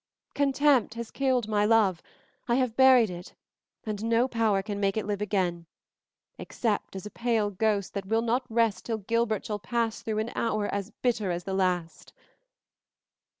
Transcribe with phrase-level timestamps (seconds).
[0.33, 2.01] Contempt has killed my love,
[2.47, 3.35] I have buried it,
[3.85, 5.67] and no power can make it live again,
[6.39, 10.31] except as a pale ghost that will not rest till Gilbert shall pass through an
[10.33, 12.13] hour as bitter as the last."